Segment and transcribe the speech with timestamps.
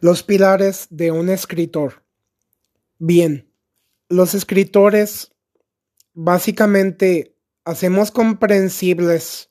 [0.00, 2.04] Los pilares de un escritor.
[2.98, 3.50] Bien,
[4.08, 5.30] los escritores
[6.12, 9.50] básicamente hacemos comprensibles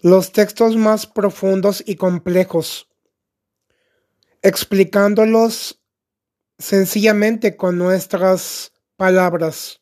[0.00, 2.90] los textos más profundos y complejos,
[4.42, 5.80] explicándolos
[6.58, 9.80] sencillamente con nuestras palabras.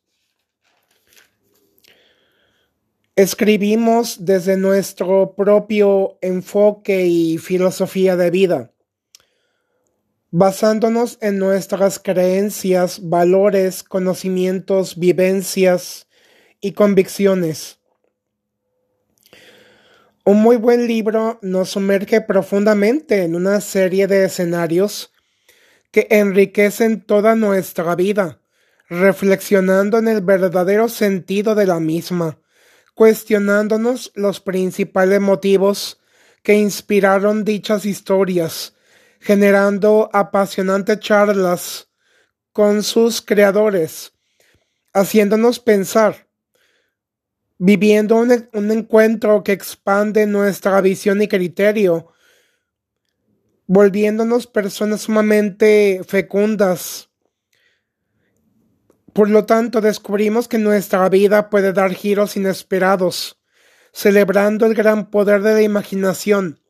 [3.17, 8.72] Escribimos desde nuestro propio enfoque y filosofía de vida,
[10.33, 16.09] basándonos en nuestras creencias, valores, conocimientos, vivencias
[16.61, 17.79] y convicciones.
[20.25, 25.13] Un muy buen libro nos sumerge profundamente en una serie de escenarios
[25.93, 28.41] que enriquecen toda nuestra vida,
[28.89, 32.39] reflexionando en el verdadero sentido de la misma
[32.95, 36.01] cuestionándonos los principales motivos
[36.43, 38.75] que inspiraron dichas historias,
[39.23, 41.89] generando apasionantes charlas
[42.53, 44.13] con sus creadores,
[44.93, 46.27] haciéndonos pensar,
[47.57, 52.13] viviendo un, un, encuentro que expande nuestra visión y criterio,
[53.67, 57.09] volviéndonos personas sumamente fecundas,
[59.13, 63.39] por lo tanto, descubrimos que nuestra vida puede dar giros inesperados,
[63.93, 66.62] celebrando el gran poder de la imaginación.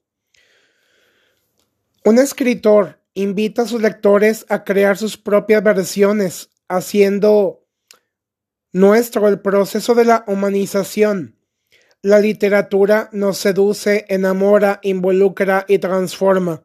[2.05, 7.65] Un escritor invita a sus lectores a crear sus propias versiones, haciendo
[8.73, 11.39] nuestro el proceso de la humanización.
[12.01, 16.65] La literatura nos seduce, enamora, involucra y transforma.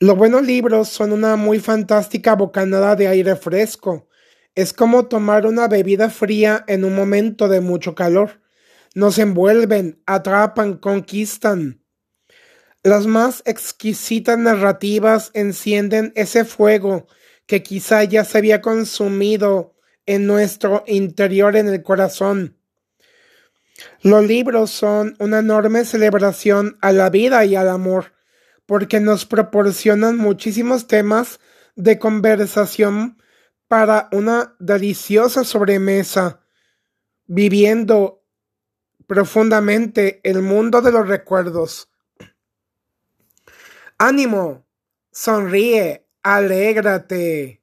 [0.00, 4.08] Los buenos libros son una muy fantástica bocanada de aire fresco.
[4.54, 8.40] Es como tomar una bebida fría en un momento de mucho calor.
[8.94, 11.81] Nos envuelven, atrapan, conquistan.
[12.84, 17.06] Las más exquisitas narrativas encienden ese fuego
[17.46, 22.58] que quizá ya se había consumido en nuestro interior en el corazón.
[24.00, 28.14] Los libros son una enorme celebración a la vida y al amor
[28.66, 31.38] porque nos proporcionan muchísimos temas
[31.76, 33.22] de conversación
[33.68, 36.40] para una deliciosa sobremesa,
[37.26, 38.24] viviendo
[39.06, 41.91] profundamente el mundo de los recuerdos.
[44.04, 44.66] Ánimo,
[45.12, 47.61] sonríe, alégrate.